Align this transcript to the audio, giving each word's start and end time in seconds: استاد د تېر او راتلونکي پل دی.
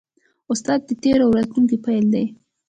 استاد 0.51 0.79
د 0.87 0.89
تېر 1.03 1.19
او 1.25 1.29
راتلونکي 1.37 1.77
پل 1.83 2.03
دی. 2.13 2.25